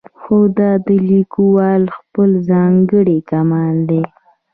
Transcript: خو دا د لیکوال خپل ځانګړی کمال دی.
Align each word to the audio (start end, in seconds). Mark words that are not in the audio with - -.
خو 0.19 0.37
دا 0.57 0.71
د 0.85 0.89
لیکوال 1.11 1.83
خپل 1.97 2.29
ځانګړی 2.49 3.17
کمال 3.29 3.77
دی. 3.89 4.03